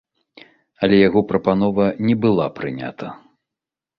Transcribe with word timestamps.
Але 0.85 0.95
яго 1.07 1.21
прапанова 1.33 1.85
не 2.07 2.15
была 2.23 2.47
прынята. 2.57 3.07